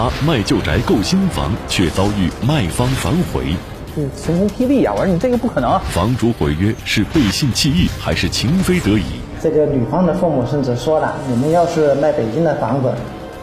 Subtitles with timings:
[0.00, 3.54] 他卖旧宅购新房，却遭遇卖方反悔。
[3.94, 4.94] 这晴空霹雳呀！
[4.96, 5.78] 我说你这个不可能。
[5.90, 9.20] 房主毁约是背信弃义，还是情非得已？
[9.42, 12.88] 这个女方的父母甚至说了：“你们要是卖北京的房子，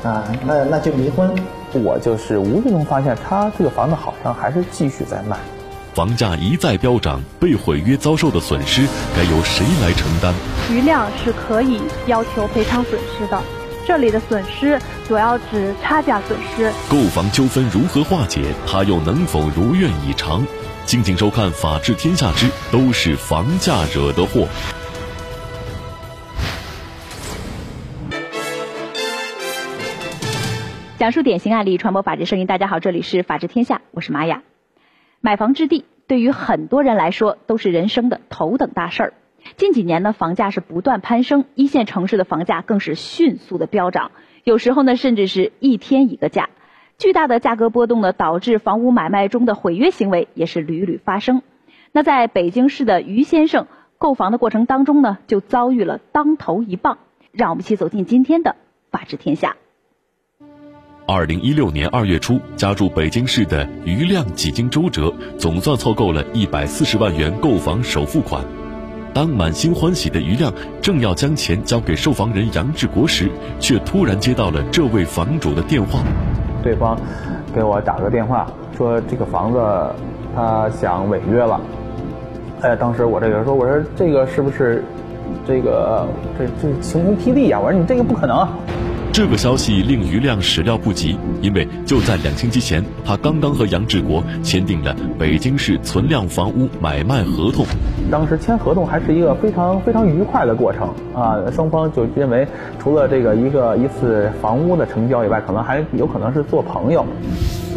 [0.01, 1.29] 啊，那那就离婚。”
[1.85, 5.37] 我就是无意中发现，他这个房子好像还是继续在卖。
[5.93, 8.81] 房价一再飙涨，被毁约遭受的损失
[9.15, 10.33] 该由谁来承担？
[10.71, 13.39] 余亮是可以要求赔偿损失的，
[13.87, 14.77] 这里的损失
[15.07, 16.69] 主要指差价损失。
[16.89, 18.53] 购房纠纷如何化解？
[18.67, 20.45] 他又能否如愿以偿？
[20.83, 24.41] 敬请收看《法治天下之都是房价惹的祸》。
[30.97, 32.45] 讲述典型案例，传播法治声音。
[32.45, 34.43] 大家好，这里是法治天下，我是玛雅。
[35.21, 39.13] 买房置地对于很多人来说都是人生的头等大事儿。
[39.55, 44.11] 近几年呢，房价是不断攀升，一线城市的房价更是迅速的飙涨，
[44.43, 46.49] 有时候呢，甚至是一天一个价。
[46.97, 51.41] 巨大的价格波动呢，导致房屋买卖中的毁约行为也是屡屡发生。
[51.91, 56.97] 那在北京市的于先生购房的过程当中呢，就遭遇了当头一棒。
[57.31, 58.55] 让我们一起走进今天的
[58.89, 59.55] 法治天下。
[61.05, 68.43] 二零一六年二月初，家住北京市的余亮几经周折，总算凑够了一百四十万元购房首付款。
[69.17, 73.27] 当满心欢喜的余亮正要将钱交给售房人杨志国时，
[73.59, 76.01] 却突然接到了这位房主的电话。
[76.61, 76.95] 对方
[77.51, 78.45] 给我打个电话，
[78.77, 79.59] 说这个房子
[80.35, 81.59] 他想违约了。
[82.61, 84.83] 哎，当时我这个说，我说这个是不是
[85.47, 87.59] 这个这这晴天霹雳呀？
[87.59, 88.47] 我说你这个不可能。
[89.17, 97.65] 这个消息令余亮始料不及，因为就在两星期前，他刚刚和杨志国签订了北京市存量房屋买卖合同。
[98.11, 102.47] 当时签合同还是一个非常非常愉快的过程啊，双方就认为
[102.77, 107.03] 除了这个一个一次房屋的成交以外，可能还有可能是做朋友。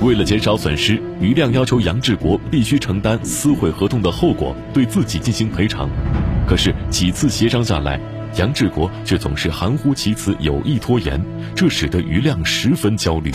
[0.03, 5.89] 为了减少损失，余亮要求杨志国必须承担撕毁合同的后果，对自己进行赔偿。
[6.47, 7.99] 可是几次协商下来。
[8.37, 11.21] 杨志国却总是含糊其辞，有意拖延，
[11.55, 13.33] 这使得余亮十分焦虑。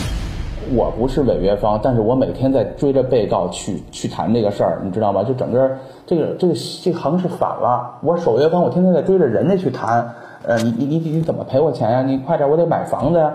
[0.74, 5.22] 我不是违约方，但是我每天在追着被告去去谈这个事儿，你知道吗？
[5.22, 7.98] 就整个这个这个这个行是反了。
[8.02, 10.14] 我守约方，我天天在追着人家去谈。
[10.42, 12.02] 呃，你你你你怎么赔我钱呀？
[12.02, 13.32] 你快点，我得买房子呀。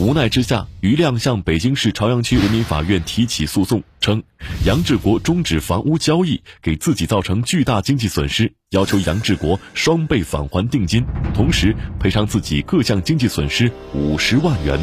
[0.00, 4.22] 无奈之下，余亮向北京市朝阳区人民法院提起诉讼，称
[4.64, 11.04] 杨志国终止房屋交易，给自己造成巨大经济损失，要求杨志国双倍返还定金，
[11.34, 14.80] 同时赔偿自己各项经济损失五十万元。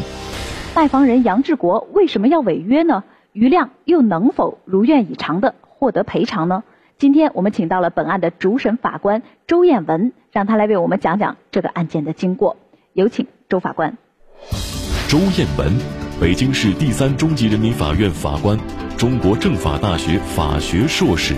[0.76, 3.02] 卖房人杨志国为什么要违约呢？
[3.32, 6.62] 余亮又能否如愿以偿的获得赔偿呢？
[6.98, 12.56] 今天我们请到了本案的主审法官周艳文，让他来为我们讲讲这个案件的经过。
[12.92, 13.98] 有请周法官。
[15.10, 15.66] 周艳文，
[16.20, 18.56] 北京市第三中级人民法院法官，
[18.96, 21.34] 中国政法大学法学硕士。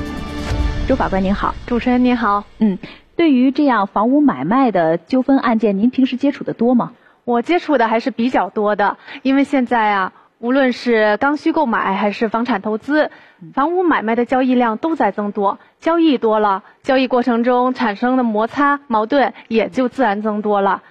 [0.87, 2.45] 周法官您好，主持人您好。
[2.59, 2.79] 嗯，
[3.17, 6.93] 对于这样房屋买卖的纠纷案件，您平时接触的多吗？
[7.25, 13.11] 我接触的还是比较多的，因为现在啊，无论是刚需购买还是房产投资，
[13.55, 20.83] 房屋买卖的交易量都在增多，交易多了，交易过程中产生的摩擦矛盾也就自然增多了。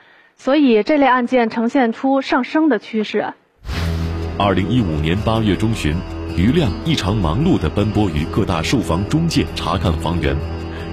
[0.44, 3.35] 所以这类案件呈现出上升的趋势。
[4.40, 5.96] 二零一五年八月中旬，
[6.35, 10.35] 余亮异常忙碌地奔波于各大售房中介查看房源，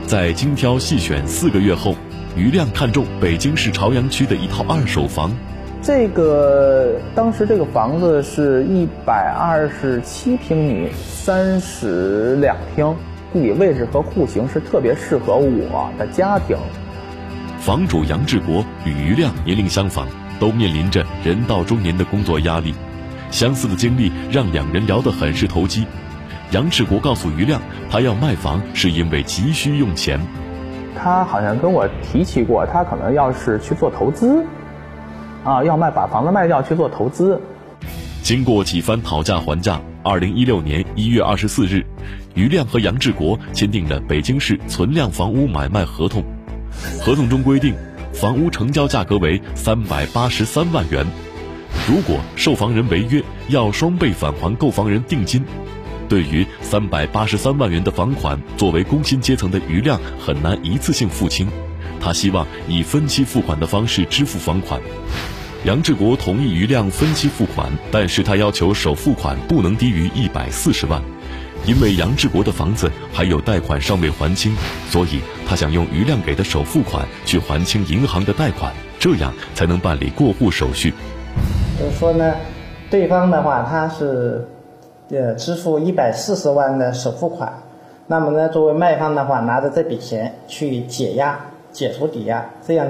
[0.07, 1.95] 在精挑细选四个月后，
[2.37, 5.31] 余亮看中北京市朝阳区的一套二手房。
[5.81, 12.95] 这个当时这个房子是一百二十七平米，三室两厅，
[13.33, 16.55] 地理位置和户型是特别适合我的家庭。
[17.69, 20.07] 房主杨志国与余亮年龄相仿，
[20.41, 22.73] 都面临着人到中年的工作压力。
[23.31, 25.85] 相似的经历让两人聊得很是投机。
[26.51, 27.61] 杨志国告诉余亮，
[27.91, 30.19] 他要卖房是因为急需用钱。
[30.97, 34.43] 他好像跟我提起过，他可能要是去做投资，
[35.45, 37.39] 啊，要卖把房子卖掉去做投资。
[38.23, 41.85] 经过几番讨价还价，二零一六年一月二十四日，
[42.35, 46.25] 余亮和杨志国签订了北京市存量房屋买卖合同。
[47.01, 47.75] 合同中规定，
[48.13, 51.07] 房屋成交价格为三百八十三万元。
[51.89, 55.45] 如果售房人违约，要双倍返还购房人定金。
[56.09, 61.49] 对于三百八十三万元的房款，作为工薪阶层的余亮很难一次性付清，
[62.01, 64.81] 他希望以分期付款的方式支付房款。
[65.65, 71.03] 杨志国同意余亮分期付款，但是他要求首付款不能低于一百四十万。
[71.67, 74.57] 因为杨志国的房子还有贷款尚未还清，
[74.89, 80.95] 所以他想用余亮给的首付款去还清银行的贷款，这样才能办理过户手续。
[81.79, 82.35] 就是说呢，
[82.91, 84.49] 对方的话他是
[85.11, 87.63] 呃支付一百四十万的首付款，
[88.07, 91.39] 那么呢，作为卖方的话，拿着这笔钱去解押、
[91.71, 92.89] 解除抵押，这样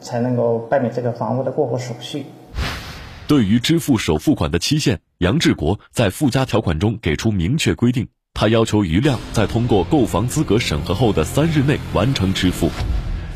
[0.00, 2.26] 才能够办理这个房屋的过户手续。
[3.26, 12.70] 对于支付首付款的期限，杨志国在附加条款中给出明确规定，他要求余亮在通过购房资格审核后的三日内完成支付。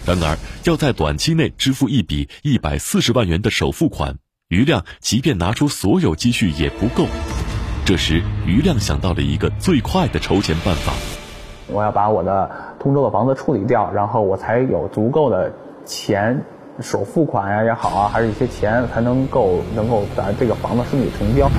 [0.06, 0.34] 然而，
[0.64, 4.16] 要在短期内支付一笔一百四十万元的首付款，
[4.48, 7.06] 余亮即便拿出所有积蓄也不够。
[7.84, 10.94] 这时，余亮想到了一个最快的筹钱办法：
[11.68, 12.50] 我要把我的
[12.80, 15.52] 通州的房子处理掉，然后我才有足够的
[15.84, 16.46] 钱。
[16.80, 21.50] 首付款呀也好啊，还是一些钱才能够能够把这个房子顺利成交。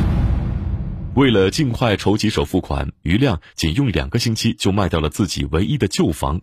[1.16, 6.42] 为了尽快筹集首付款，余亮仅用两个星期就卖掉了自己唯一的旧房。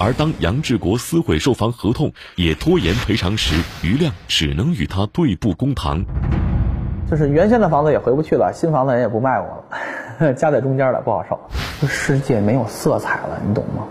[0.00, 6.02] 而当杨志国撕毁售房合同，也拖延赔偿时，余亮只能与他对簿公堂。
[7.10, 9.64] 就是原先的房子也回不去了，新房子人也不卖我
[10.18, 11.38] 了， 夹在中间了，不好受。
[11.82, 13.86] 这世界没有色彩了，你懂吗？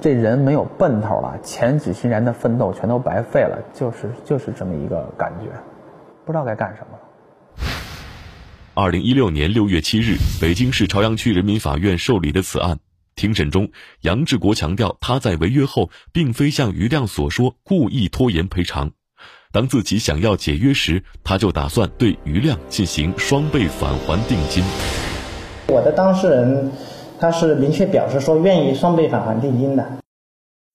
[0.00, 5.50] 这人没有奔头了，前几十年的奋斗全都白费了，就是就是这么一个感觉，
[6.26, 7.02] 不知道该干什么了。
[8.74, 12.78] 二零一六年六月七日，北京市朝阳区人民法院受理的此案，
[13.16, 13.70] 庭审中，
[14.00, 18.90] 杨志国强调他在违约后，并非像余亮所说故意拖延赔偿，
[19.52, 24.62] 当自己想要解约时，他就打算对余亮进行双倍返还定金。
[25.68, 26.70] 我的当事人。
[27.22, 29.98] 他是明确表示说愿意双倍返还定金的，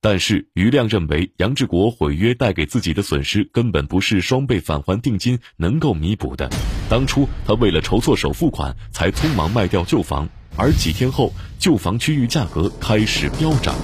[0.01, 6.49] 但是余亮认为杨志国毁约带给自己的损失根本不是双倍返还定金能够弥补的。
[6.89, 13.75] 当初他为了筹措首付款才匆忙卖掉旧房，而几天后旧房区域价格开始飙涨。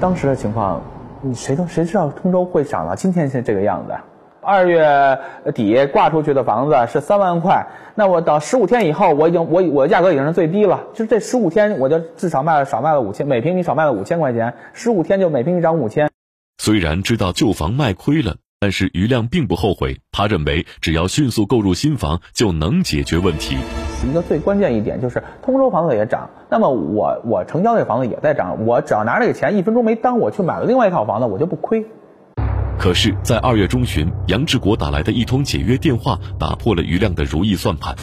[0.00, 0.82] 当时的情况，
[1.20, 3.92] 你谁都谁知道通州会涨到今天现这个样子？
[4.48, 5.18] 二月
[5.54, 16.08] 底挂出去的房子是三万块，那我到十五天以后，我已经我我的价格已经是最低了，就是这十五天我就至少卖了少卖了五千，每平米少卖了五千块钱，十五天就每平米涨五千。
[16.56, 23.58] 虽然知道旧房卖亏了，但是余亮并不后悔，他认为只要迅速购入新房就能解决问题。
[24.08, 31.84] 一个最关键一点就是通州房子也涨，那么我我成交这房子也在涨，我只要拿这个钱一分钟没耽误，我去买了另外一套房子，我就不亏。
[32.78, 37.94] 可是，在二月中旬，杨志国打来的一通解约电话打破了余亮的如意算盘。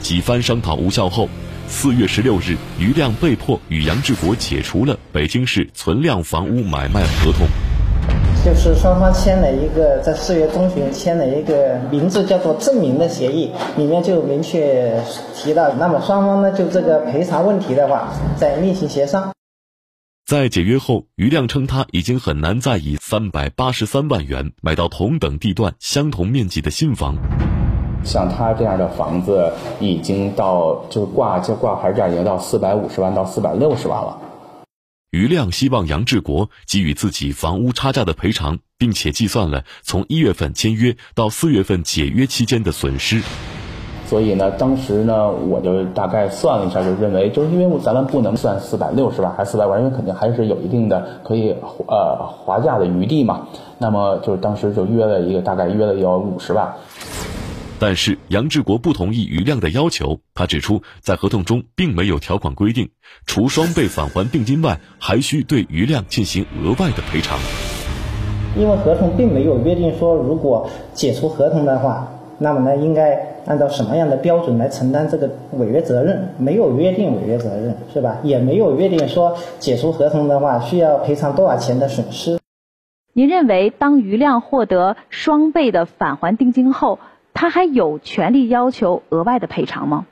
[0.00, 1.28] 几番商讨无效后，
[1.68, 7.46] 四月十六日，余亮被迫与杨志国解除了北京市存量房屋买卖合同。
[8.42, 14.98] 就是双方签了一个，在四月中旬签了一个名字叫做证明的协议，里面就明确
[15.34, 18.08] 提到，那么双方呢就这个赔偿问题的话，
[18.38, 19.30] 在另行协商。
[20.32, 27.18] 在解约后，余亮称他已经很难再以三百八十三万元买到同等地段、相同面积的新房。
[28.02, 34.18] 像他这样的房子，已经到就挂就挂牌价已经到四百五十万到四百六十万了。
[35.10, 43.20] 余亮希望杨志国给予自己房屋差价的赔偿，并且计算了从一月份签约到四月份解约期间的损失。
[44.12, 51.56] 所以呢，当时呢，我就大概算了一下，就认为，就是因为咱们不能算四百六十万还是四百万，因为肯定还是有一定的可以
[51.88, 53.48] 呃划价的余地嘛。
[53.78, 56.74] 那么就是当时就约了一个大概约了有五十万。
[57.78, 62.90] 但是杨志国不同意余亮的要求，他指出，在合同中并没有条款规定，
[63.24, 67.38] 除双倍返还定金外，还需对余亮进行额外的赔偿。
[68.58, 72.06] 因为合同并没有约定说，如果解除合同的话。
[72.42, 76.34] 那么呢，应该按照什么样的标准来承担这个违约责任？
[76.38, 78.18] 没有约定违约责任，是吧？
[78.22, 82.38] 也没有约定说解除合同的话需要赔偿多少钱的损失。
[83.14, 86.98] 您认为，当余亮获得双倍的返还定金后，
[87.34, 90.06] 他还有权利要求额外的赔偿吗？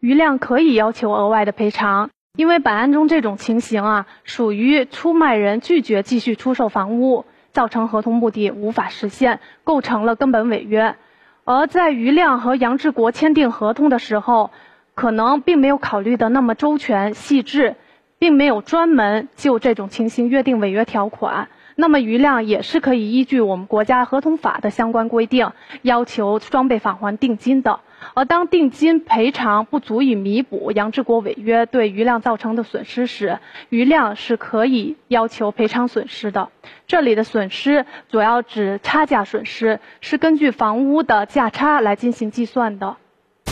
[0.00, 10.96] 余亮可以要求额外的赔偿，因为本案中这种情形啊，属于出卖人拒绝继续出售房屋，造成合同目的无法实现，构成了根本违约。
[11.44, 14.50] 而在余亮和杨志国签订合同的时候，
[14.94, 17.76] 可能并没有考虑的那么周全细致，
[18.18, 21.48] 并没有专门就这种情形约定违约条款。
[21.76, 25.50] 那么余亮也是可以依据我们国家合同法的相关规定，
[25.82, 27.80] 要求双倍返还定金的。
[28.14, 33.38] 而当定金赔偿不足以弥补杨志国违约对余亮造成的损失时，
[33.68, 36.48] 余亮是可以要求赔偿损失的。
[36.86, 42.96] 这里的损失主要指差价损失，是根据房屋的价差来进行计算的。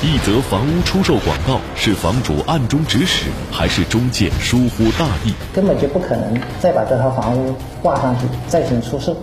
[0.00, 5.34] 一则房屋出售广告是房主暗中指使，还是中介疏忽大意？
[5.52, 9.16] 根本就不可能再把这套房屋挂上去再行出售。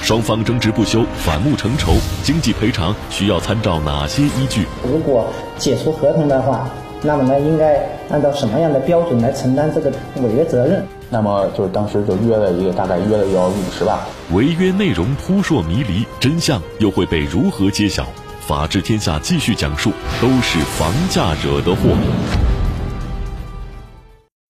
[0.00, 4.66] 双方争执不休，反目成仇，经济赔偿需要参照哪些依据？
[4.84, 6.70] 如果解除合同的话，
[7.02, 9.90] 那么呢，应该按照什么样的标准来承担这个
[10.22, 10.86] 违约责任？
[11.10, 13.98] 那么就是当时就约了一个，大概约了要五十万。
[14.32, 18.06] 违约内容扑朔迷离，真相又会被如何揭晓？
[18.40, 21.96] 法治天下继续讲述，都是房价惹的祸。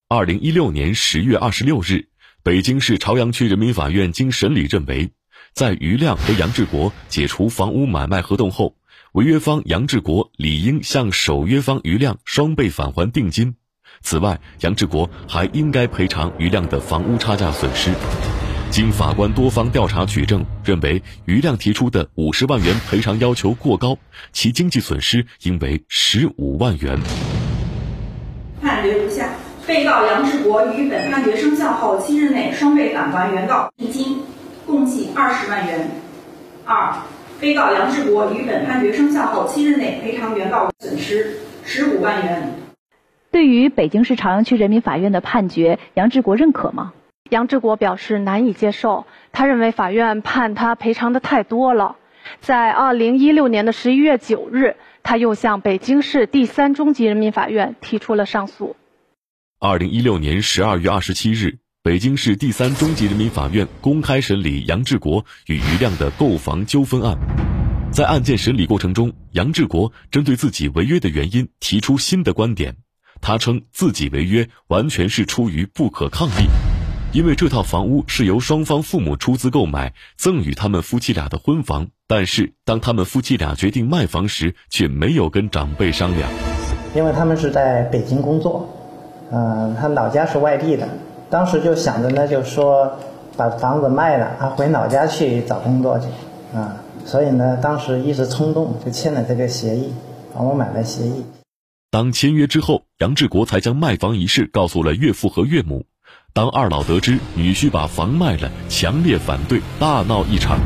[0.09, 2.07] 二零一六年十月二十六日，
[2.43, 5.11] 北京市朝阳区人民法院经审理认为，
[5.53, 8.75] 在于亮和杨志国解除房屋买卖合同后。
[9.13, 13.57] 违约方杨志国理应向守约方于亮双倍返还定金，
[14.01, 17.93] 此外，杨志国还应该赔偿于亮的房屋差价损失。
[18.71, 23.99] 经法官多方调查取证，认为于亮提出的五十万元赔偿要求过高，
[24.33, 26.99] 其经济损失应为十五万元。
[28.63, 29.29] 判决如下：
[29.67, 34.02] 被告杨志国于本判决生效后七日内双倍返还原告定金，
[34.67, 35.91] 共计二十万元。
[36.65, 36.95] 二。
[37.41, 42.53] 被告杨志国于本判决生效后七日内赔偿原告损失十五万元。
[43.33, 46.93] 对于北京市朝阳区人民法院的判决，杨志国认可吗？
[47.31, 51.97] 杨志国表示难以接受，他认为法院判他赔偿的太多了。
[52.41, 58.77] 在二零一六年的十一月九日，他又向北京市第三中级人民法院提出了上诉。
[59.59, 61.59] 二零一六年十二月二十七日。
[61.85, 67.19] 北京市第三中级人民法院公开审理杨志国与于亮的购房纠纷案。
[67.91, 72.77] 在案件审理过程中，杨志国针对自己违约的原因提出新的观点。
[73.21, 76.47] 他称自己违约完全是出于不可抗力，
[77.13, 81.89] 因为这套房屋是由双方父母出资购买，赠与他们夫妻俩的婚房。
[82.07, 86.31] 但是当他们夫妻俩决定卖房时，却没有跟长辈商量。
[86.95, 88.73] 因为他们是在北京工作，
[89.33, 90.89] 嗯，他老家是外地的。
[91.33, 92.93] 当时就想着呢，就说
[93.39, 96.05] 把房子卖了，啊，回老家去找工作去，
[96.55, 99.95] 啊，所以呢，当时一时冲动就签了这个协议，
[100.35, 101.25] 房屋买卖协议。
[101.91, 105.87] 当签约之后，杨志国才将卖房一事告诉了岳父和岳母。
[106.35, 110.59] 当二老得知女婿把房卖了，强烈反对，大闹一场。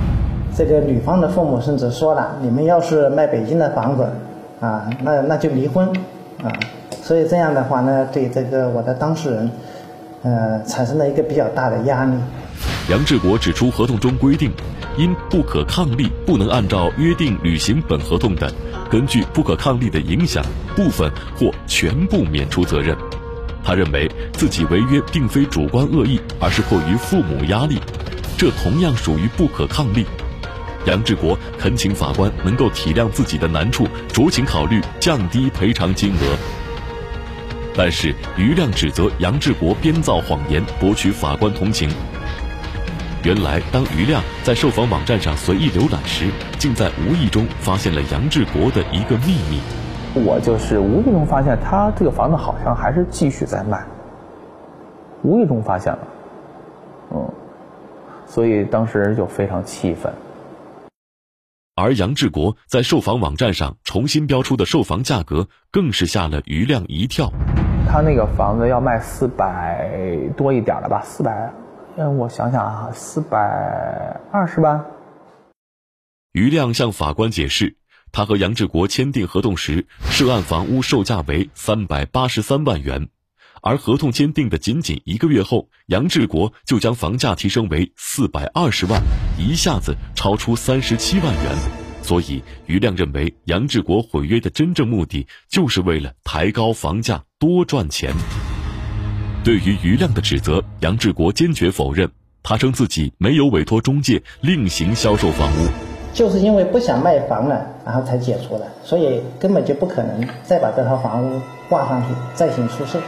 [0.56, 4.10] 这个女方的父母甚至说了：“你们要是卖北京的房子，
[4.58, 5.86] 啊，那那就离婚，
[6.42, 6.50] 啊。”
[7.04, 9.48] 所以这样的话呢，对这个我的当事人。
[10.26, 12.16] 呃，产生了一个比较大的压力。
[12.90, 14.50] 杨志国指出，合同中规定，
[14.98, 18.52] 因不可抗力不能按照约定履行本合同的，
[18.90, 22.96] 根据不可抗力的影响，部分或全部免除责任。
[23.62, 27.78] 他认为自己违约并非主观恶意，而是迫于父母压力，
[28.36, 30.04] 这同样属于不可抗力。
[30.86, 36.36] 杨志国恳请法官能够体谅自己的难处，酌情考虑降低赔偿金额。
[37.76, 41.90] 但是余亮指责杨志国编造谎言博取法官同情。
[43.22, 49.60] 原来，当余亮在售房网站上随意浏览时，竟在无意中发现了杨志国的一个秘密。
[50.14, 53.84] 我就是无意中发现他这个房子好像还是继续在卖，
[55.22, 55.98] 无意中发现了，
[57.12, 57.28] 嗯，
[58.26, 60.10] 所以当时就非常气愤。
[61.74, 67.30] 而杨志国在售房网站上重新标出的售房价格，更是吓了余亮一跳。
[67.88, 69.88] 他那个房子要卖四百
[70.36, 71.00] 多一点了吧？
[71.02, 71.50] 四百，
[71.96, 73.38] 嗯，我想想啊，四百
[74.30, 74.84] 二十万。
[76.32, 77.76] 于亮向法官解释，
[78.12, 83.08] 他和杨志国签订合同时，涉案房屋售价为三百八十三万元，
[83.62, 89.00] 而合同签订的仅仅一个月后，杨志国就将房价提升为四百二十万，
[89.38, 91.85] 一下子超出三十七万元。
[92.06, 98.12] 所以，于亮认为杨志国毁约的真正目的，就是为了抬高房价，多赚钱。
[99.42, 102.08] 对于于亮的指责，杨志国坚决否认。
[102.44, 105.66] 他称自己没有委托中介另行销售房屋，
[106.14, 113.00] 就是因为不想卖房了，然后才解除的，所以根本就不可能再把这套房屋挂上去再行出售。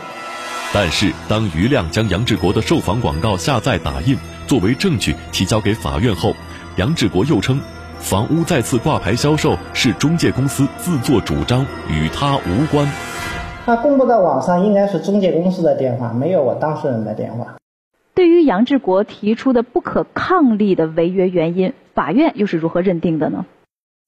[0.74, 6.34] 但是，当于亮将杨志国的售房广告下载打印作为证据提交给法院后，
[6.76, 7.60] 杨志国又称。
[8.00, 12.86] 房屋再次挂牌销售是中介公司自作主张，与他无关。
[13.66, 17.56] 他公布到网上应该是中介公司的电话，没有我当事人的电话。
[18.14, 23.44] 对于杨志国提出的不可抗力的违约原因，法院又是如何认定的呢？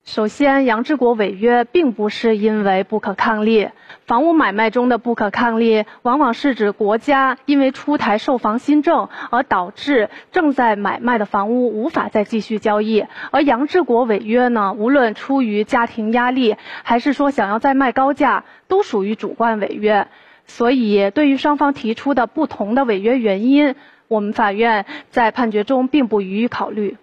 [0.04, 3.68] 首先，杨志国违约并不是因为不可抗力。
[4.06, 13.04] 房屋买卖中的不可抗力，往往是指国家因为出台售房新政而导致正在买卖的房屋无法再继续交易。
[13.30, 20.08] 而杨志国违约呢，无论出于家庭压力，还是说想要再卖高价，都属于主观违约。
[20.46, 23.76] 所以，对于双方提出的不同的违约原因，
[24.08, 26.96] 我们法院在判决中并不予以考虑。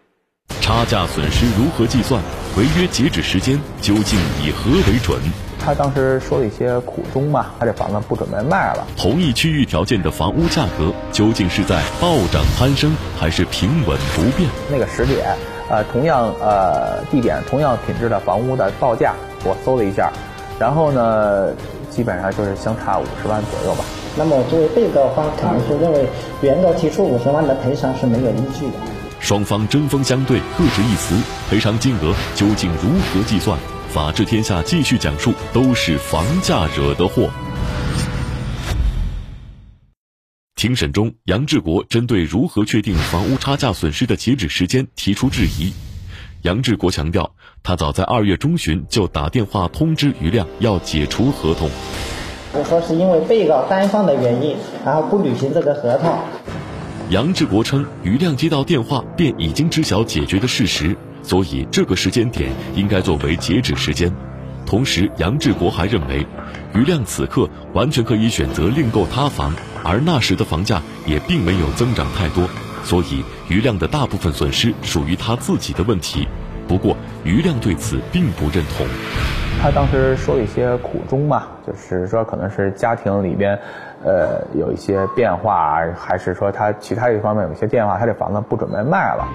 [0.49, 2.21] 差价损失如何计算？
[2.57, 5.19] 违约截止时间究竟以何为准？
[5.59, 8.87] 他当时说了一些苦衷嘛，他这房子不准备卖了。
[8.97, 14.49] 同一区域条件的房屋价格究竟是在暴涨攀升，还是平稳不变？
[14.71, 15.35] 那个时点，
[15.69, 20.11] 呃，同样呃地点，同样品质的房屋的报价，我搜了一下，
[20.57, 21.53] 然后呢，
[21.91, 23.85] 基本上就是相差五十万左右吧。
[24.17, 26.09] 那么作为被告方，肯定是认为
[26.41, 28.73] 原告提出五十万的赔偿是没有依据的。
[29.27, 33.59] 双方针锋相对，各执一词，赔偿金额究竟如何计算？
[33.89, 37.29] 法治天下继续讲述，都是房价惹的祸。
[40.55, 45.73] 庭审中，杨志国针对如何确定房屋差价损失的截止时间提出质疑。
[46.43, 51.69] 杨志国强调，他早在二月中旬就打电话通知于亮要解除合同。
[52.53, 54.55] 我说是因为被告单方的原因，
[54.85, 56.17] 然后不履行这个合同。
[57.09, 60.93] 杨志国称，于亮接到电话便已经知晓解决的事实。
[61.23, 64.11] 所以这个时间点应该作为截止时间。
[64.65, 66.27] 同时，杨志国还认为，
[66.75, 69.53] 于亮此刻完全可以选择另购他房，
[69.85, 72.45] 而那时的房价也并没有增长太多，
[72.83, 76.27] 所以于亮的大部分损失属于他自己的问题。
[76.67, 78.85] 不过，于亮对此并不认同。
[79.61, 83.57] 他当时说一些苦衷嘛，就是说可能是家庭里边，
[84.03, 89.27] 呃，有一些变化，还是说他其他一方面有一些变化，他这房子不准备卖了。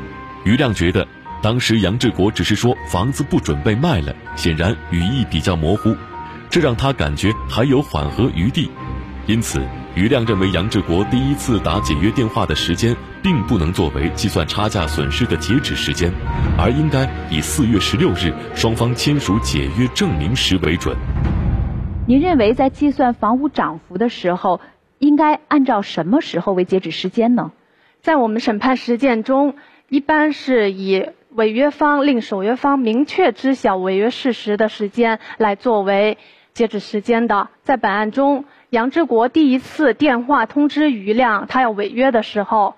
[0.45, 1.07] 于亮觉得。
[1.43, 5.93] 当时杨志国只是说房子不准备卖了，显然语义比较模糊，
[6.49, 8.71] 这让他感觉还有缓和余地。
[9.27, 9.61] 因此，
[9.97, 16.13] 于亮认为杨志国第一次打解约电话的时间，并不能作为计算差价损失的截止时间，
[16.57, 20.97] 而应该以四月十六日双方签署解约证明时为准。
[22.07, 24.61] 您认为在计算房屋涨幅的时候，
[24.99, 27.53] 应该按照什么时候为截止时间呢？
[28.01, 29.55] 在我们审判实践中，
[29.89, 31.09] 一般是以。
[31.35, 36.19] 违约方令守约方明确知晓违约事实的时间来作为
[36.53, 37.49] 截止时间的。
[37.63, 42.75] 在本案中，杨志国第一次电话通知余亮他要违约的时候，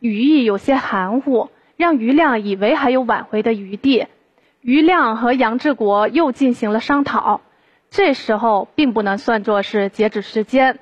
[0.00, 4.08] 语义有些含糊，让余亮以为还有挽回的余地。
[4.62, 7.40] 余亮和杨志国又进行了商讨，
[7.92, 10.78] 这时候并不能算作是截止时间。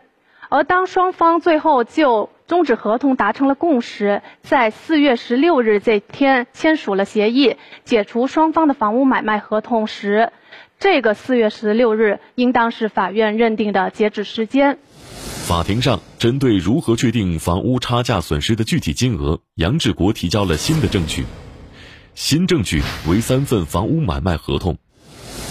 [0.49, 10.33] 而当双方最后就终止合同达成了共识，在四月十六日这天签署了协议，解除双方的房屋买卖合同时，
[10.79, 14.79] 这个四月十六日应当是法院认定的截止时间。
[15.03, 21.25] 法庭上，针对如何确定房屋差价损失的具体金额，杨志国提交了新的证据。
[22.15, 24.77] 新证据为三份房屋买卖合同。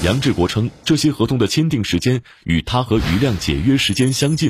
[0.02, 4.50] 杨志国称，这些合同的签订时间与他和余亮解约时间相近。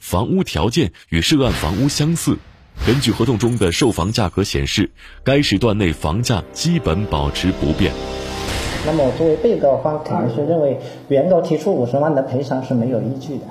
[0.00, 2.38] 房屋条件与涉案房屋相似，
[2.86, 4.90] 根据合同中的售房价格显示，
[5.22, 7.92] 该时段内房价基本保持不变。
[8.86, 13.44] 那么，作为被告方，肯定是认为原告提出五十万的赔偿是没有依据的。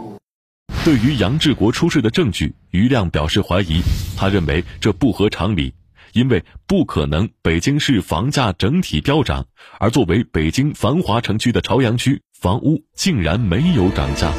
[0.83, 3.81] 对于杨志国出示的证据，余亮表示怀疑，
[4.17, 5.75] 他认为这不合常理，
[6.15, 9.47] 因为不可能北京市房价整体飙涨，
[9.81, 14.31] 而作为北京繁华城区的朝阳区，房屋竟然没有涨价。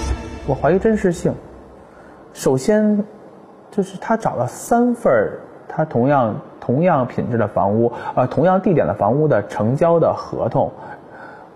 [0.46, 1.34] 我怀疑真实性。
[2.32, 3.04] 首先，
[3.70, 10.72] 就是他找了三份儿，他同样同样品质的房屋，呃，同样地点的房屋的成交的合同，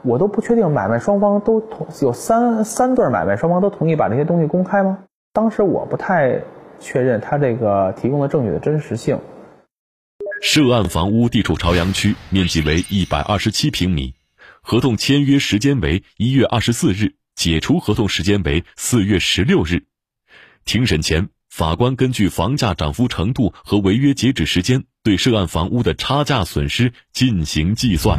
[0.03, 4.99] 我都不确定买卖双方都同有三三对买卖双方都同意把这些东西公开吗？
[5.33, 6.43] 当时我不太
[6.79, 9.19] 确认他这个提供的证据的真实性。
[10.43, 14.15] 涉案房屋地处朝阳区，面积为一百二十七平米，
[14.63, 19.85] 合同签约时间为一月二十四日，解除合同时间为四月十六日。
[20.65, 28.19] 庭审前，法官根据房价涨幅程度和违约截止时间，对涉案房屋的差价损失进行计算。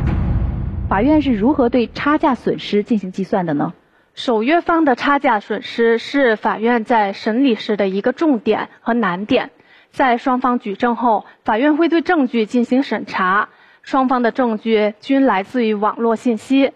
[0.88, 3.74] 法院是如何对差价损失进行计算的呢？
[4.14, 9.50] 守约方的差价损失是法院在审理时的一个重点和难点。
[9.92, 13.50] 在双方举证后，法院会对证据进行审查，
[13.82, 16.72] 双方的证据均来自于网络信息，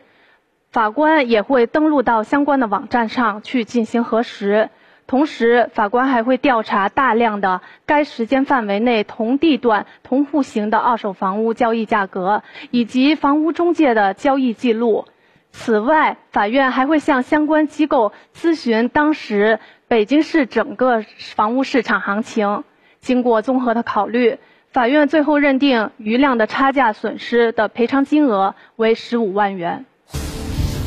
[0.69, 4.69] 法官也会登录到相关的网站上去进行核实。
[5.08, 15.06] 同时，法官还会调查大量的该时间范围内同地段同户型的二手房屋交易价格，以及房屋中介的交易记录。
[15.51, 22.63] 此外，法院还会向相关机构咨询当时北京市整个房屋市场行情。
[23.05, 24.39] 经过综合的考虑，
[24.71, 29.85] 法院最后认定余亮的差价损失的赔偿金额为十五万元。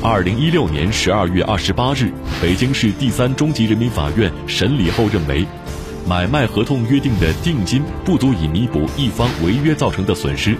[0.03, 2.11] 二零一六年十二月二十八日，
[2.43, 5.47] 北京市第三中级人民法院审理后认为，
[6.09, 10.57] 买卖合同约定的定金不足以弥补一方违约造成的损失，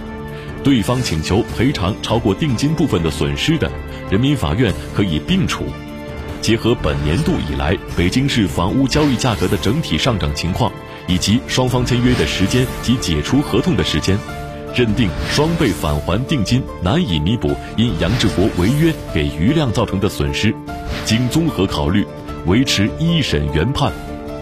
[0.63, 3.69] 对方请求赔偿超过定金部分的损失的，
[4.09, 5.65] 人民法院可以并处。
[6.41, 10.71] 结合本年度以来北京市房屋交易价格的整体上涨情况，
[11.07, 14.17] 以及双方签约的时间及解除合同的时间，
[14.73, 20.55] 认定双倍返还定金难以弥补因杨志国违约给余亮造成的损失。
[21.05, 22.05] 经综合考虑，
[22.45, 23.91] 维持一审原判，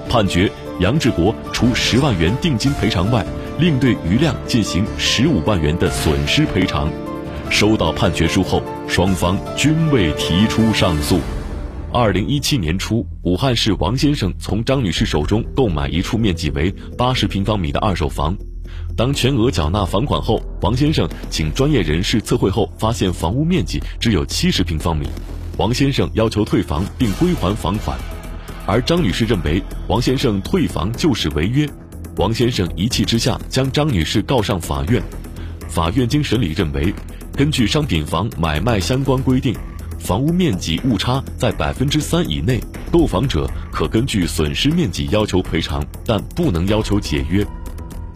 [0.07, 3.25] 判决杨志国除十万元定金赔偿外，
[3.57, 6.91] 另对余亮进行十五万元的损失赔偿。
[7.49, 11.19] 收到判决书后，双方均未提出上诉。
[11.99, 18.38] 二零一七年初，武汉市王先生从张女士手中购买一处面积为八十平方米的二手房。
[18.95, 25.07] 当全额缴纳房款后，王先生请专业人士测绘后，发现房屋面积只有七十平方米。
[25.57, 27.97] 王先生要求退房并归还房款，
[28.67, 31.67] 而张女士认为王先生退房就是违约。
[32.17, 35.01] 王先生一气之下将张女士告上法院。
[35.67, 36.93] 法院经审理认为，
[37.36, 39.55] 根据商品房买卖相关规定。
[39.99, 42.60] 房屋面积误差在百分之三以内，
[42.91, 47.45] 购房者可根据损失面积要求赔偿，但不能要求解约。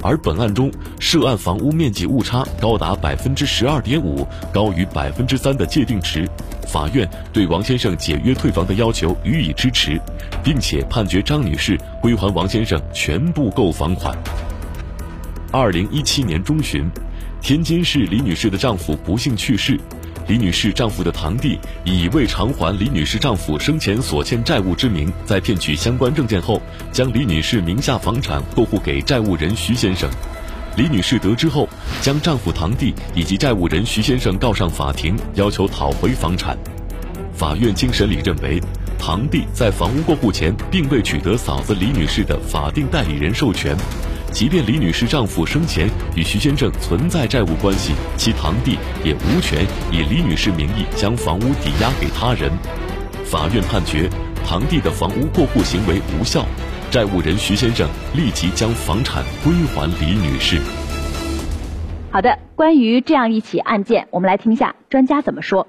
[0.03, 6.27] 而本案中涉案房屋面积误差高达百分之十二点五，高于百分之三的界定值，
[6.67, 9.99] 法院对王先生解约退房的要求予以支持，
[10.43, 14.17] 并且判决张女士归还王先生全部购房款。
[15.51, 16.89] 二零一七年中旬，
[17.41, 19.79] 天津市李女士的丈夫不幸去世。
[20.27, 30.09] 李女士丈夫的堂弟以未偿还李女士丈夫生前所欠债务之名，在骗取相关证件后，将李女士名下房产过户给债务人徐先生。
[30.77, 31.67] 李女士得知后，
[32.01, 36.57] 将丈夫堂弟以及债务人徐先生告上法庭，要求讨回房产。
[37.33, 38.61] 法院经审理认为，
[38.97, 43.75] 堂弟在房屋过户前并未取得嫂子李女士的法定代理人授权。
[44.31, 52.49] 即便李女士丈夫生前与徐先生存在债务关系，其堂弟也无权以李女士名义将房屋抵押给他人。
[53.25, 54.09] 法院判决
[54.45, 56.45] 堂弟的房屋过户行为无效，
[56.89, 60.59] 债务人徐先生立即将房产归还李女士。
[62.09, 65.67] 好的，关于这样一起案件，我们来听一下专家怎么说。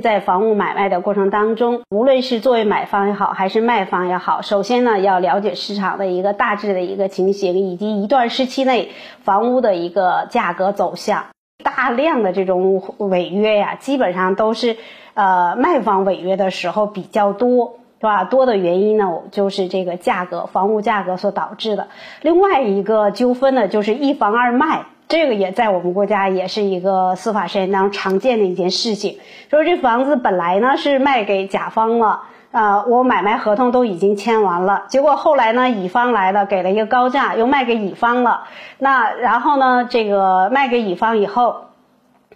[0.00, 8.90] 在房屋买卖的过程当中，无论是作为买方也好，还是卖方也好，首先呢要了解市场的一个大致的一个情形，以及一段时期内
[9.22, 11.26] 房屋的一个价格走向。
[11.62, 14.76] 大量的这种违约呀，基本上都是
[15.14, 18.24] 呃卖方违约的时候比较多，是吧？
[18.24, 21.88] 多的原因呢，就是这个价格，房屋价格所导致的。
[22.22, 24.86] 另外一个纠纷呢，就是一房二卖。
[25.10, 29.18] 这个也在我们国家也是一个司法实践当中常见的一件事情。
[29.50, 38.44] 说这房子本来呢是卖给甲方了，啊，我买卖合同都已经签完了，结果后来呢乙方来了，给了一个高价，又卖给乙方了。
[38.78, 41.64] 那然后呢，这个卖给乙方以后，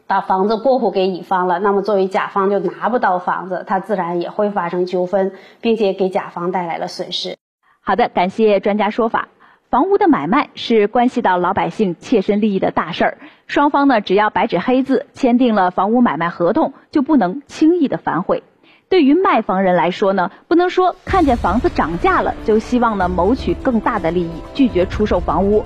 [0.08, 7.36] 把房子过户给乙方了，那么作为甲方就拿不到房子，他自然也会发生纠纷，并且给甲方带来了损失。
[7.84, 9.28] 好的，感谢专家说法。
[9.74, 18.44] 房屋的买卖是关系到老百姓切身利益的大事儿，双方呢只要白纸黑字签订了房屋买卖合同，就不能轻易的反悔。
[18.88, 25.64] 对于卖房人来说呢，不能说看见房子涨价了就希望呢谋取更大的利益，拒绝出售房屋；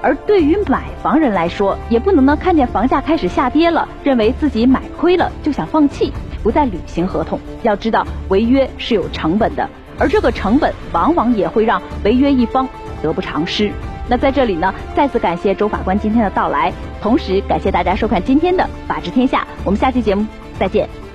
[0.00, 6.10] 而对于买房人来说，也不能呢看见房价开始下跌了，认为自己买亏了就想放弃，
[6.42, 7.38] 不再履行合同。
[7.60, 12.66] 要知道，违约是有成本的，而这个成本往往也会让违约一方。
[13.02, 13.70] 得不偿失。
[14.08, 20.26] 那在这里呢，再次感谢周法官今天的到来，同时感谢大家收看今天的《法治天下》，我们下期节目
[20.58, 21.07] 再见。